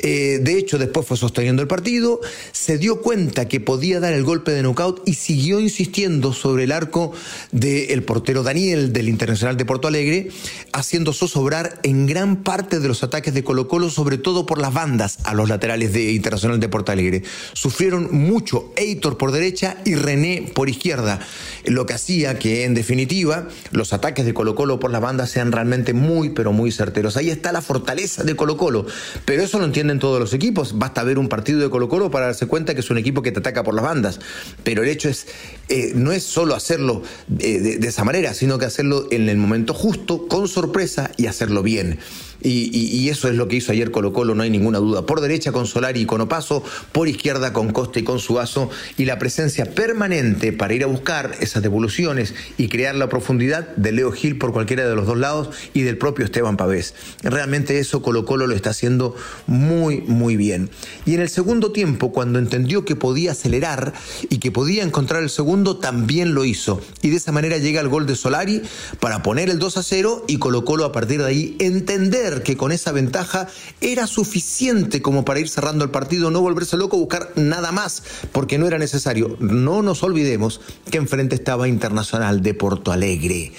Eh, 0.00 0.40
de 0.42 0.58
hecho, 0.58 0.76
después 0.76 1.06
fue 1.06 1.16
sosteniendo 1.16 1.62
el 1.62 1.68
partido, 1.68 2.20
se 2.52 2.76
dio 2.76 3.00
cuenta 3.00 3.48
que 3.48 3.60
podía 3.60 4.00
dar 4.00 4.12
el 4.12 4.24
golpe 4.24 4.50
de 4.50 4.62
knockout 4.62 5.02
y 5.06 5.14
siguió 5.14 5.60
insistiendo 5.60 6.32
sobre 6.32 6.64
el 6.64 6.72
arco 6.72 7.12
del 7.52 8.02
portero 8.02 8.42
Daniel 8.42 8.92
del 8.92 9.08
Internacional 9.08 9.56
de 9.56 9.64
Porto 9.64 9.88
Alegre, 9.88 10.28
haciendo 10.72 11.12
zozobrar 11.12 11.78
en 11.82 12.06
gran 12.06 12.42
parte 12.42 12.55
parte 12.56 12.80
de 12.80 12.88
los 12.88 13.02
ataques 13.02 13.34
de 13.34 13.44
Colo 13.44 13.68
Colo, 13.68 13.90
sobre 13.90 14.16
todo 14.16 14.46
por 14.46 14.56
las 14.58 14.72
bandas 14.72 15.18
a 15.24 15.34
los 15.34 15.46
laterales 15.46 15.92
de 15.92 16.12
Internacional 16.12 16.58
de 16.58 16.70
Porto 16.70 16.90
Alegre. 16.90 17.22
Sufrieron 17.52 18.08
mucho 18.10 18.72
Eitor 18.76 19.18
por 19.18 19.30
derecha 19.30 19.76
y 19.84 19.94
René 19.94 20.50
por 20.54 20.70
izquierda, 20.70 21.20
lo 21.66 21.84
que 21.84 21.92
hacía 21.92 22.38
que 22.38 22.64
en 22.64 22.72
definitiva 22.72 23.46
los 23.72 23.92
ataques 23.92 24.24
de 24.24 24.32
Colo 24.32 24.54
Colo 24.54 24.80
por 24.80 24.90
las 24.90 25.02
bandas 25.02 25.28
sean 25.28 25.52
realmente 25.52 25.92
muy, 25.92 26.30
pero 26.30 26.50
muy 26.54 26.72
certeros. 26.72 27.18
Ahí 27.18 27.28
está 27.28 27.52
la 27.52 27.60
fortaleza 27.60 28.24
de 28.24 28.34
Colo 28.36 28.56
Colo, 28.56 28.86
pero 29.26 29.42
eso 29.42 29.58
lo 29.58 29.66
entienden 29.66 29.98
todos 29.98 30.18
los 30.18 30.32
equipos. 30.32 30.78
Basta 30.78 31.04
ver 31.04 31.18
un 31.18 31.28
partido 31.28 31.58
de 31.58 31.68
Colo 31.68 31.90
Colo 31.90 32.10
para 32.10 32.24
darse 32.24 32.46
cuenta 32.46 32.72
que 32.72 32.80
es 32.80 32.88
un 32.88 32.96
equipo 32.96 33.20
que 33.20 33.32
te 33.32 33.40
ataca 33.40 33.64
por 33.64 33.74
las 33.74 33.84
bandas. 33.84 34.18
Pero 34.64 34.82
el 34.82 34.88
hecho 34.88 35.10
es, 35.10 35.26
eh, 35.68 35.92
no 35.94 36.10
es 36.10 36.22
solo 36.22 36.54
hacerlo 36.54 37.02
eh, 37.38 37.76
de 37.78 37.86
esa 37.86 38.02
manera, 38.02 38.32
sino 38.32 38.56
que 38.56 38.64
hacerlo 38.64 39.08
en 39.10 39.28
el 39.28 39.36
momento 39.36 39.74
justo, 39.74 40.26
con 40.26 40.48
sorpresa 40.48 41.10
y 41.18 41.26
hacerlo 41.26 41.62
bien. 41.62 41.98
Y, 42.42 43.08
eso 43.08 43.28
es 43.28 43.34
lo 43.34 43.48
que 43.48 43.56
hizo 43.56 43.72
ayer 43.72 43.90
Colo 43.90 44.12
Colo, 44.12 44.34
no 44.34 44.42
hay 44.42 44.50
ninguna 44.50 44.78
duda. 44.78 45.06
Por 45.06 45.20
derecha 45.20 45.52
con 45.52 45.66
Solari 45.66 46.00
y 46.00 46.06
con 46.06 46.20
Opaso, 46.20 46.62
por 46.92 47.08
izquierda 47.08 47.52
con 47.52 47.72
Costa 47.72 48.00
y 48.00 48.02
con 48.02 48.18
Suazo, 48.18 48.70
y 48.96 49.04
la 49.04 49.18
presencia 49.18 49.74
permanente 49.74 50.52
para 50.52 50.74
ir 50.74 50.84
a 50.84 50.86
buscar 50.86 51.36
esas 51.40 51.62
devoluciones 51.62 52.34
y 52.58 52.68
crear 52.68 52.94
la 52.94 53.08
profundidad 53.08 53.68
de 53.76 53.92
Leo 53.92 54.12
Gil 54.12 54.38
por 54.38 54.52
cualquiera 54.52 54.88
de 54.88 54.94
los 54.94 55.06
dos 55.06 55.18
lados 55.18 55.50
y 55.74 55.82
del 55.82 55.98
propio 55.98 56.24
Esteban 56.24 56.56
Pavés. 56.56 56.94
Realmente 57.22 57.78
eso 57.78 58.02
Colo 58.02 58.24
Colo 58.24 58.46
lo 58.46 58.54
está 58.54 58.70
haciendo 58.70 59.14
muy, 59.46 60.00
muy 60.02 60.36
bien. 60.36 60.70
Y 61.04 61.14
en 61.14 61.20
el 61.20 61.28
segundo 61.28 61.72
tiempo, 61.72 62.12
cuando 62.12 62.38
entendió 62.38 62.84
que 62.84 62.96
podía 62.96 63.32
acelerar 63.32 63.92
y 64.28 64.38
que 64.38 64.50
podía 64.50 64.82
encontrar 64.82 65.22
el 65.22 65.30
segundo, 65.30 65.76
también 65.78 66.34
lo 66.34 66.44
hizo. 66.44 66.80
Y 67.02 67.10
de 67.10 67.16
esa 67.16 67.32
manera 67.32 67.58
llega 67.58 67.80
el 67.80 67.88
gol 67.88 68.06
de 68.06 68.16
Solari 68.16 68.62
para 69.00 69.22
poner 69.22 69.50
el 69.50 69.58
2 69.58 69.76
a 69.76 69.82
0 69.82 70.24
y 70.28 70.38
Colo 70.38 70.64
Colo 70.64 70.84
a 70.84 70.92
partir 70.92 71.20
de 71.20 71.26
ahí 71.26 71.56
entender 71.58 72.25
que 72.42 72.56
con 72.56 72.72
esa 72.72 72.92
ventaja 72.92 73.48
era 73.80 74.06
suficiente 74.06 75.02
como 75.02 75.24
para 75.24 75.40
ir 75.40 75.48
cerrando 75.48 75.84
el 75.84 75.90
partido, 75.90 76.30
no 76.30 76.40
volverse 76.40 76.76
loco, 76.76 76.96
buscar 76.96 77.32
nada 77.36 77.72
más, 77.72 78.02
porque 78.32 78.58
no 78.58 78.66
era 78.66 78.78
necesario. 78.78 79.36
No 79.40 79.82
nos 79.82 80.02
olvidemos 80.02 80.60
que 80.90 80.98
enfrente 80.98 81.34
estaba 81.34 81.68
Internacional 81.68 82.42
de 82.42 82.54
Porto 82.54 82.92
Alegre. 82.92 83.52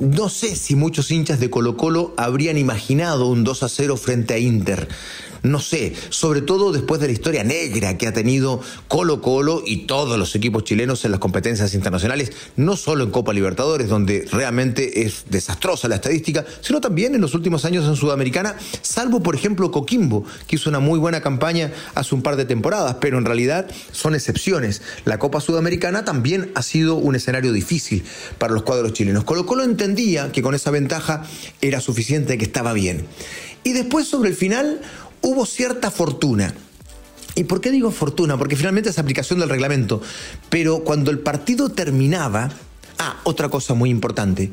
No 0.00 0.28
sé 0.28 0.56
si 0.56 0.74
muchos 0.74 1.10
hinchas 1.10 1.38
de 1.38 1.50
Colo 1.50 1.76
Colo 1.76 2.14
habrían 2.16 2.58
imaginado 2.58 3.28
un 3.28 3.44
2 3.44 3.62
a 3.62 3.68
0 3.68 3.96
frente 3.96 4.34
a 4.34 4.38
Inter 4.38 4.88
no 5.42 5.60
sé, 5.60 5.94
sobre 6.10 6.40
todo 6.40 6.72
después 6.72 7.00
de 7.00 7.08
la 7.08 7.12
historia 7.12 7.44
negra 7.44 7.98
que 7.98 8.06
ha 8.06 8.12
tenido 8.12 8.60
Colo 8.88 9.20
Colo 9.20 9.62
y 9.66 9.86
todos 9.86 10.18
los 10.18 10.34
equipos 10.34 10.64
chilenos 10.64 11.04
en 11.04 11.10
las 11.10 11.20
competencias 11.20 11.74
internacionales, 11.74 12.32
no 12.56 12.76
solo 12.76 13.04
en 13.04 13.10
Copa 13.10 13.32
Libertadores, 13.32 13.88
donde 13.88 14.26
realmente 14.30 15.02
es 15.02 15.24
desastrosa 15.28 15.88
la 15.88 15.96
estadística, 15.96 16.44
sino 16.60 16.80
también 16.80 17.14
en 17.14 17.20
los 17.20 17.34
últimos 17.34 17.64
años 17.64 17.86
en 17.86 17.96
Sudamericana, 17.96 18.56
salvo 18.82 19.22
por 19.22 19.34
ejemplo 19.34 19.70
Coquimbo, 19.70 20.24
que 20.46 20.56
hizo 20.56 20.70
una 20.70 20.80
muy 20.80 20.98
buena 20.98 21.20
campaña 21.20 21.72
hace 21.94 22.14
un 22.14 22.22
par 22.22 22.36
de 22.36 22.44
temporadas, 22.44 22.96
pero 23.00 23.18
en 23.18 23.24
realidad 23.24 23.66
son 23.90 24.14
excepciones. 24.14 24.82
La 25.04 25.18
Copa 25.18 25.40
Sudamericana 25.40 26.04
también 26.04 26.52
ha 26.54 26.62
sido 26.62 26.96
un 26.96 27.16
escenario 27.16 27.52
difícil 27.52 28.04
para 28.38 28.52
los 28.52 28.62
cuadros 28.62 28.92
chilenos. 28.92 29.24
Colo 29.24 29.46
Colo 29.46 29.64
entendía 29.64 30.30
que 30.30 30.42
con 30.42 30.54
esa 30.54 30.70
ventaja 30.70 31.24
era 31.60 31.80
suficiente, 31.80 32.38
que 32.38 32.44
estaba 32.44 32.72
bien. 32.72 33.06
Y 33.64 33.72
después 33.72 34.08
sobre 34.08 34.30
el 34.30 34.36
final 34.36 34.80
hubo 35.22 35.46
cierta 35.46 35.90
fortuna. 35.90 36.54
¿Y 37.34 37.44
por 37.44 37.60
qué 37.60 37.70
digo 37.70 37.90
fortuna? 37.90 38.36
Porque 38.36 38.56
finalmente 38.56 38.90
es 38.90 38.98
aplicación 38.98 39.40
del 39.40 39.48
reglamento. 39.48 40.02
Pero 40.50 40.84
cuando 40.84 41.10
el 41.10 41.20
partido 41.20 41.70
terminaba, 41.70 42.50
ah, 42.98 43.20
otra 43.24 43.48
cosa 43.48 43.74
muy 43.74 43.88
importante, 43.88 44.50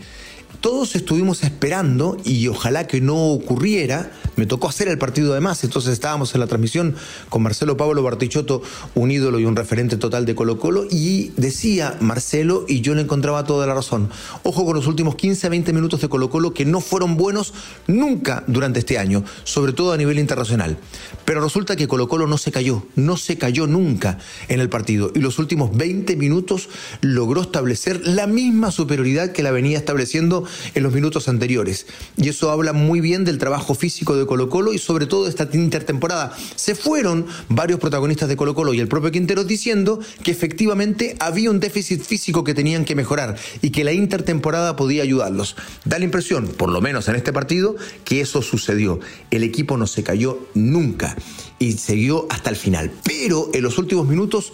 todos 0.62 0.96
estuvimos 0.96 1.44
esperando 1.44 2.18
y 2.26 2.48
ojalá 2.48 2.86
que 2.86 3.00
no 3.00 3.32
ocurriera. 3.32 4.12
Me 4.36 4.46
tocó 4.46 4.68
hacer 4.68 4.88
el 4.88 4.98
partido 4.98 5.34
de 5.34 5.40
más, 5.40 5.64
entonces 5.64 5.94
estábamos 5.94 6.34
en 6.34 6.42
la 6.42 6.48
transmisión 6.48 6.96
con 7.30 7.44
Marcelo 7.44 7.78
Pablo 7.78 8.04
Bartichotto, 8.04 8.62
un 8.96 9.12
ídolo 9.12 9.40
y 9.40 9.46
un 9.46 9.56
referente 9.56 9.98
total 9.98 10.26
de 10.26 10.36
Colo 10.36 10.60
Colo, 10.60 10.86
y 10.90 11.32
decía 11.36 11.98
Marcelo, 12.00 12.66
y 12.68 12.82
yo 12.82 12.96
le 12.96 13.02
encontraba 13.02 13.44
toda 13.44 13.68
la 13.68 13.74
razón, 13.74 14.10
ojo 14.44 14.66
con 14.66 14.76
los 14.76 14.88
últimos 14.88 15.16
15 15.16 15.48
a 15.48 15.50
20 15.50 15.74
minutos 15.74 16.02
de 16.02 16.10
Colo 16.10 16.30
Colo 16.30 16.54
que 16.54 16.66
no 16.66 16.80
fueron 16.80 17.18
buenos 17.18 17.54
nunca 17.88 18.44
durante 18.48 18.80
este 18.80 18.98
año, 18.98 19.24
sobre 19.44 19.74
todo 19.74 19.92
a 19.92 19.98
nivel 19.98 20.20
internacional. 20.20 20.78
Pero 21.26 21.42
resulta 21.42 21.76
que 21.76 21.88
Colo 21.88 22.08
Colo 22.08 22.28
no 22.28 22.38
se 22.38 22.52
cayó, 22.52 22.86
no 22.96 23.18
se 23.18 23.38
cayó 23.38 23.68
nunca 23.68 24.20
en 24.48 24.62
el 24.62 24.70
partido, 24.70 25.12
y 25.14 25.20
los 25.20 25.40
últimos 25.40 25.76
20 25.76 26.16
minutos 26.16 26.70
logró 27.02 27.42
establecer 27.42 28.08
la 28.08 28.28
misma 28.28 28.72
superioridad 28.72 29.32
que 29.32 29.44
la 29.44 29.52
venía 29.52 29.78
estableciendo 29.78 30.39
en 30.76 30.84
los 30.84 30.94
minutos 30.94 31.28
anteriores. 31.28 31.88
Y 32.18 32.30
eso 32.30 32.52
habla 32.52 32.74
muy 32.74 33.02
bien 33.02 33.26
del 33.26 33.38
trabajo 33.38 33.76
físico 33.76 34.16
de 34.16 34.26
Colo 34.26 34.50
Colo 34.50 34.74
y 34.74 34.78
sobre 34.78 35.06
todo 35.06 35.24
de 35.24 35.30
esta 35.30 35.50
intertemporada. 35.54 36.36
Se 36.56 36.76
fueron 36.76 37.26
varios 37.48 37.80
protagonistas 37.80 38.30
de 38.30 38.38
Colo 38.38 38.56
Colo 38.56 38.74
y 38.74 38.80
el 38.80 38.88
propio 38.88 39.12
Quintero 39.12 39.44
diciendo 39.44 40.00
que 40.24 40.32
efectivamente 40.32 41.16
había 41.20 41.52
un 41.52 41.60
déficit 41.60 42.02
físico 42.02 42.44
que 42.44 42.54
tenían 42.54 42.86
que 42.86 42.96
mejorar 42.96 43.38
y 43.62 43.72
que 43.72 43.84
la 43.84 43.94
intertemporada 43.94 44.76
podía 44.76 45.04
ayudarlos. 45.04 45.56
Da 45.86 46.00
la 46.00 46.06
impresión, 46.06 46.48
por 46.48 46.70
lo 46.70 46.82
menos 46.82 47.08
en 47.08 47.16
este 47.16 47.34
partido, 47.34 47.76
que 48.06 48.22
eso 48.22 48.42
sucedió. 48.42 49.00
El 49.32 49.44
equipo 49.44 49.78
no 49.78 49.88
se 49.88 50.04
cayó 50.04 50.40
nunca 50.54 51.16
y 51.60 51.74
siguió 51.74 52.28
hasta 52.30 52.50
el 52.50 52.56
final. 52.56 52.92
Pero 53.04 53.50
en 53.54 53.64
los 53.64 53.78
últimos 53.78 54.08
minutos 54.08 54.54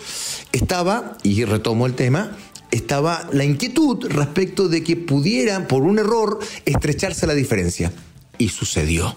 estaba, 0.51 1.17
y 1.23 1.43
retomo 1.45 1.85
el 1.85 1.93
tema, 1.93 2.35
estaba 2.75 3.29
la 3.31 3.45
inquietud 3.45 4.05
respecto 4.09 4.67
de 4.67 4.83
que 4.83 4.97
pudiera, 4.97 5.67
por 5.67 5.83
un 5.83 5.97
error, 5.97 6.39
estrecharse 6.65 7.25
la 7.25 7.33
diferencia. 7.33 7.91
Y 8.37 8.49
sucedió. 8.49 9.15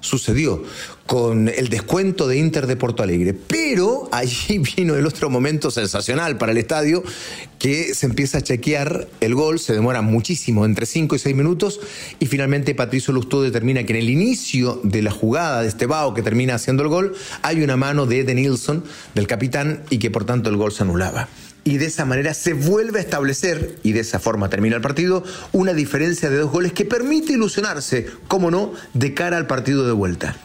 Sucedió 0.00 0.62
con 1.06 1.48
el 1.48 1.68
descuento 1.68 2.26
de 2.26 2.38
Inter 2.38 2.66
de 2.66 2.76
Porto 2.76 3.02
Alegre. 3.02 3.34
Pero 3.34 4.08
allí 4.10 4.58
vino 4.76 4.94
el 4.94 5.06
otro 5.06 5.28
momento 5.28 5.70
sensacional 5.70 6.38
para 6.38 6.52
el 6.52 6.58
estadio, 6.58 7.02
que 7.58 7.94
se 7.94 8.06
empieza 8.06 8.38
a 8.38 8.40
chequear 8.40 9.06
el 9.20 9.34
gol, 9.34 9.58
se 9.58 9.74
demora 9.74 10.00
muchísimo, 10.00 10.64
entre 10.64 10.86
5 10.86 11.16
y 11.16 11.18
6 11.18 11.36
minutos, 11.36 11.80
y 12.20 12.26
finalmente 12.26 12.74
Patricio 12.74 13.12
Lustó 13.12 13.42
determina 13.42 13.84
que 13.84 13.92
en 13.92 13.98
el 13.98 14.10
inicio 14.10 14.80
de 14.82 15.02
la 15.02 15.10
jugada 15.10 15.62
de 15.62 15.68
este 15.68 15.86
Bao 15.86 16.14
que 16.14 16.22
termina 16.22 16.54
haciendo 16.54 16.82
el 16.82 16.88
gol, 16.88 17.14
hay 17.42 17.62
una 17.62 17.76
mano 17.76 18.06
de 18.06 18.20
Eden 18.20 18.36
Nilsson, 18.36 18.84
del 19.14 19.26
capitán, 19.26 19.82
y 19.90 19.98
que 19.98 20.10
por 20.10 20.24
tanto 20.24 20.48
el 20.48 20.56
gol 20.56 20.72
se 20.72 20.82
anulaba 20.82 21.28
y 21.64 21.78
de 21.78 21.86
esa 21.86 22.04
manera 22.04 22.34
se 22.34 22.52
vuelve 22.52 22.98
a 22.98 23.02
establecer, 23.02 23.78
y 23.82 23.92
de 23.92 24.00
esa 24.00 24.20
forma 24.20 24.50
termina 24.50 24.76
el 24.76 24.82
partido, 24.82 25.24
una 25.52 25.72
diferencia 25.72 26.30
de 26.30 26.38
dos 26.38 26.52
goles 26.52 26.72
que 26.72 26.84
permite 26.84 27.32
ilusionarse, 27.32 28.06
como 28.28 28.50
no, 28.50 28.72
de 28.92 29.14
cara 29.14 29.38
al 29.38 29.46
partido 29.46 29.86
de 29.86 29.92
vuelta. 29.92 30.36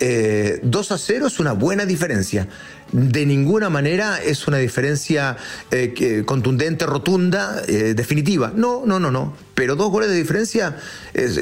eh, 0.00 0.60
a 0.62 0.98
0 0.98 1.26
es 1.26 1.38
una 1.38 1.52
buena 1.52 1.86
diferencia. 1.86 2.48
De 2.94 3.26
ninguna 3.26 3.70
manera 3.70 4.22
es 4.22 4.46
una 4.46 4.58
diferencia 4.58 5.36
eh, 5.72 6.22
contundente, 6.24 6.86
rotunda, 6.86 7.60
eh, 7.66 7.94
definitiva. 7.96 8.52
No, 8.54 8.86
no, 8.86 9.00
no, 9.00 9.10
no. 9.10 9.36
Pero 9.56 9.74
dos 9.74 9.90
goles 9.90 10.10
de 10.10 10.14
diferencia 10.14 10.76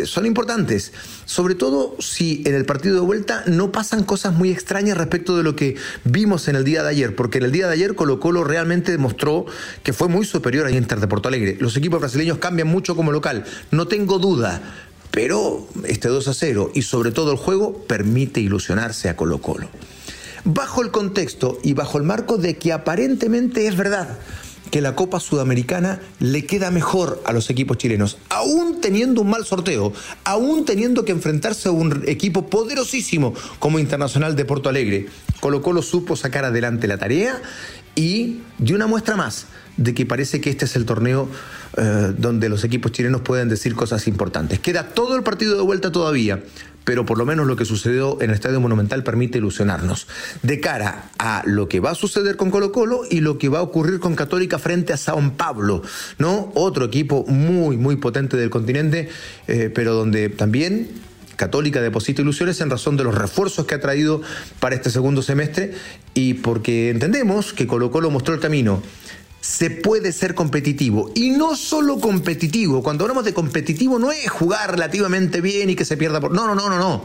son 0.06 0.24
importantes. 0.24 0.94
Sobre 1.26 1.54
todo 1.54 1.94
si 1.98 2.42
en 2.46 2.54
el 2.54 2.64
partido 2.64 2.94
de 2.94 3.02
vuelta 3.02 3.44
no 3.46 3.70
pasan 3.70 4.04
cosas 4.04 4.32
muy 4.32 4.50
extrañas 4.50 4.96
respecto 4.96 5.36
de 5.36 5.42
lo 5.42 5.54
que 5.54 5.76
vimos 6.04 6.48
en 6.48 6.56
el 6.56 6.64
día 6.64 6.82
de 6.82 6.88
ayer. 6.88 7.14
Porque 7.14 7.36
en 7.36 7.44
el 7.44 7.52
día 7.52 7.66
de 7.66 7.74
ayer 7.74 7.94
Colo 7.96 8.18
Colo 8.18 8.44
realmente 8.44 8.90
demostró 8.90 9.44
que 9.82 9.92
fue 9.92 10.08
muy 10.08 10.24
superior 10.24 10.66
a 10.66 10.70
Inter 10.70 11.00
de 11.00 11.06
Porto 11.06 11.28
Alegre. 11.28 11.58
Los 11.60 11.76
equipos 11.76 12.00
brasileños 12.00 12.38
cambian 12.38 12.68
mucho 12.68 12.96
como 12.96 13.12
local. 13.12 13.44
No 13.70 13.88
tengo 13.88 14.18
duda 14.18 14.62
pero 15.10 15.68
este 15.86 16.08
2 16.08 16.26
a 16.26 16.32
0 16.32 16.70
y 16.74 16.80
sobre 16.80 17.10
todo 17.12 17.32
el 17.32 17.36
juego 17.36 17.84
permite 17.86 18.40
ilusionarse 18.40 19.10
a 19.10 19.16
Colo 19.16 19.42
Colo. 19.42 19.68
Bajo 20.44 20.82
el 20.82 20.90
contexto 20.90 21.58
y 21.62 21.74
bajo 21.74 21.98
el 21.98 22.04
marco 22.04 22.36
de 22.36 22.56
que 22.56 22.72
aparentemente 22.72 23.66
es 23.66 23.76
verdad 23.76 24.18
que 24.72 24.80
la 24.80 24.96
Copa 24.96 25.20
Sudamericana 25.20 26.00
le 26.18 26.46
queda 26.46 26.70
mejor 26.70 27.22
a 27.26 27.32
los 27.32 27.50
equipos 27.50 27.76
chilenos, 27.76 28.16
aún 28.30 28.80
teniendo 28.80 29.20
un 29.20 29.28
mal 29.28 29.44
sorteo, 29.44 29.92
aún 30.24 30.64
teniendo 30.64 31.04
que 31.04 31.12
enfrentarse 31.12 31.68
a 31.68 31.72
un 31.72 32.04
equipo 32.06 32.48
poderosísimo 32.48 33.34
como 33.58 33.78
Internacional 33.78 34.34
de 34.34 34.46
Porto 34.46 34.70
Alegre. 34.70 35.08
Colo 35.40 35.60
Colo 35.60 35.82
supo 35.82 36.16
sacar 36.16 36.46
adelante 36.46 36.88
la 36.88 36.96
tarea 36.96 37.40
y 37.94 38.38
dio 38.58 38.74
una 38.74 38.86
muestra 38.86 39.14
más 39.14 39.46
de 39.76 39.94
que 39.94 40.06
parece 40.06 40.40
que 40.40 40.50
este 40.50 40.64
es 40.64 40.76
el 40.76 40.86
torneo 40.86 41.28
eh, 41.76 42.12
donde 42.16 42.48
los 42.48 42.64
equipos 42.64 42.92
chilenos 42.92 43.20
pueden 43.20 43.48
decir 43.48 43.74
cosas 43.74 44.06
importantes. 44.08 44.58
Queda 44.58 44.88
todo 44.88 45.16
el 45.16 45.22
partido 45.22 45.56
de 45.56 45.62
vuelta 45.62 45.92
todavía, 45.92 46.42
pero 46.84 47.04
por 47.04 47.18
lo 47.18 47.26
menos 47.26 47.46
lo 47.46 47.56
que 47.56 47.64
sucedió 47.64 48.20
en 48.20 48.30
el 48.30 48.34
Estadio 48.34 48.60
Monumental 48.60 49.04
permite 49.04 49.38
ilusionarnos 49.38 50.06
de 50.42 50.60
cara 50.60 51.10
a 51.18 51.42
lo 51.46 51.68
que 51.68 51.80
va 51.80 51.90
a 51.90 51.94
suceder 51.94 52.36
con 52.36 52.50
Colo 52.50 52.72
Colo 52.72 53.02
y 53.08 53.20
lo 53.20 53.38
que 53.38 53.48
va 53.48 53.60
a 53.60 53.62
ocurrir 53.62 54.00
con 54.00 54.16
Católica 54.16 54.58
frente 54.58 54.92
a 54.92 54.96
Sao 54.96 55.22
Pablo, 55.36 55.82
¿no? 56.18 56.50
Otro 56.54 56.84
equipo 56.84 57.24
muy, 57.26 57.76
muy 57.76 57.96
potente 57.96 58.36
del 58.36 58.50
continente, 58.50 59.08
eh, 59.46 59.70
pero 59.72 59.94
donde 59.94 60.28
también 60.28 60.88
Católica 61.36 61.80
deposita 61.80 62.22
ilusiones 62.22 62.60
en 62.60 62.70
razón 62.70 62.96
de 62.96 63.04
los 63.04 63.14
refuerzos 63.14 63.66
que 63.66 63.74
ha 63.74 63.80
traído 63.80 64.22
para 64.60 64.74
este 64.74 64.90
segundo 64.90 65.22
semestre 65.22 65.74
y 66.14 66.34
porque 66.34 66.90
entendemos 66.90 67.52
que 67.52 67.66
Colo 67.66 67.90
Colo 67.90 68.10
mostró 68.10 68.34
el 68.34 68.40
camino 68.40 68.82
se 69.42 69.70
puede 69.70 70.12
ser 70.12 70.36
competitivo. 70.36 71.10
Y 71.16 71.30
no 71.30 71.56
solo 71.56 71.98
competitivo. 71.98 72.80
Cuando 72.80 73.04
hablamos 73.04 73.24
de 73.24 73.34
competitivo 73.34 73.98
no 73.98 74.12
es 74.12 74.30
jugar 74.30 74.70
relativamente 74.70 75.40
bien 75.40 75.68
y 75.68 75.74
que 75.74 75.84
se 75.84 75.96
pierda 75.96 76.20
por... 76.20 76.32
No, 76.32 76.46
no, 76.46 76.54
no, 76.54 76.70
no, 76.70 76.78
no. 76.78 77.04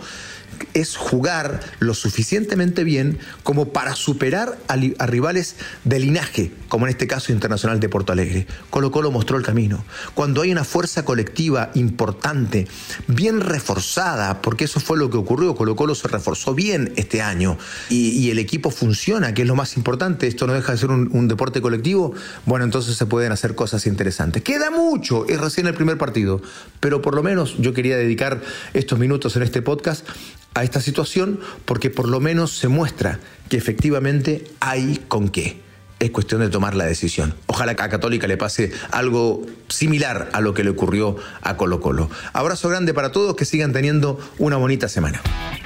Es 0.74 0.96
jugar 0.96 1.60
lo 1.80 1.94
suficientemente 1.94 2.84
bien 2.84 3.20
como 3.44 3.70
para 3.70 3.96
superar 3.96 4.58
a, 4.68 5.06
rivales 5.06 5.56
de 5.84 6.00
linaje, 6.00 6.51
como 6.68 6.86
en 6.86 6.92
este 6.92 7.08
caso 7.08 7.32
Internacional 7.32 7.80
de 7.80 7.89
Porto 7.89 8.13
Alegre. 8.13 8.48
Colo 8.70 8.92
Colo 8.92 9.12
mostró 9.12 9.38
el 9.38 9.44
camino. 9.44 9.84
Cuando 10.13 10.42
hay 10.42 10.51
una 10.51 10.63
fuerza 10.63 11.06
colectiva 11.06 11.72
importante, 11.74 12.68
bien 13.08 13.42
reforzada, 13.42 14.42
porque 14.42 14.66
eso 14.66 14.80
fue 14.80 14.98
lo 14.98 15.10
que 15.10 15.18
ocurrió, 15.18 15.56
Colo 15.56 15.75
Colo 15.75 15.96
se 15.96 16.08
reforzó 16.08 16.54
bien 16.54 16.94
este 16.96 17.22
año 17.22 17.58
y, 17.89 18.10
y 18.10 18.32
el 18.32 18.39
equipo 18.39 18.70
funciona, 18.70 19.34
que 19.34 19.44
es 19.44 19.48
lo 19.48 19.56
más 19.56 19.77
importante, 19.77 20.27
esto 20.27 20.48
no 20.48 20.54
deja 20.54 20.72
de 20.74 20.77
ser 20.77 20.92
un, 20.92 21.10
un 21.12 21.27
deporte 21.27 21.62
colectivo, 21.62 22.13
bueno, 22.46 22.66
entonces 22.66 22.96
se 22.96 23.06
pueden 23.06 23.32
hacer 23.32 23.56
cosas 23.56 23.88
interesantes. 23.88 24.44
Queda 24.44 24.70
mucho, 24.72 25.27
es 25.27 25.39
recién 25.39 25.68
el 25.68 25.74
primer 25.74 25.98
partido, 25.98 26.42
pero 26.80 27.01
por 27.01 27.16
lo 27.16 27.24
menos 27.24 27.56
yo 27.58 27.74
quería 27.74 27.98
dedicar 27.98 28.42
estos 28.74 29.00
minutos 29.00 29.36
en 29.36 29.44
este 29.44 29.62
podcast 29.62 30.08
a 30.58 30.64
esta 30.64 30.82
situación 30.82 31.40
porque 31.66 31.90
por 31.90 32.10
lo 32.10 32.20
menos 32.20 32.58
se 32.58 32.68
muestra 32.68 33.20
que 33.48 33.58
efectivamente 33.58 34.44
hay 34.60 35.00
con 35.08 35.30
qué. 35.30 35.62
Es 36.00 36.12
cuestión 36.12 36.42
de 36.42 36.50
tomar 36.50 36.76
la 36.76 36.86
decisión. 36.86 37.34
Ojalá 37.48 37.72
a 37.72 37.90
Católica 37.90 38.28
le 38.28 38.38
pase 38.38 38.72
algo 38.92 39.46
similar 39.68 40.30
a 40.34 40.42
lo 40.42 40.54
que 40.54 40.64
le 40.64 40.70
ocurrió 40.70 41.16
a 41.42 41.58
Colo 41.58 41.80
Colo. 41.80 42.10
Abrazo 42.34 42.70
grande 42.70 42.94
para 42.94 43.12
todos, 43.12 43.36
que 43.36 43.46
sigan 43.46 43.74
teniendo 43.74 44.20
una 44.38 44.58
bonita 44.58 44.90
semana. 44.90 45.22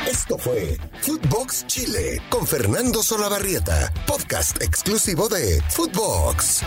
Esto 0.10 0.38
fue 0.38 0.78
Footbox 1.02 1.68
Chile 1.68 2.22
con 2.30 2.48
Fernando 2.48 3.04
Solabarrieta, 3.04 3.94
podcast 4.08 4.62
exclusivo 4.62 5.28
de 5.28 5.62
Footbox. 5.70 6.64